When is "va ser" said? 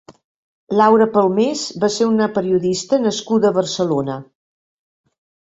1.83-2.07